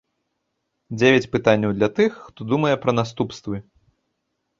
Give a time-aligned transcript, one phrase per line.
[0.97, 3.55] Дзевяць пытанняў для тых, хто думае пра наступствы.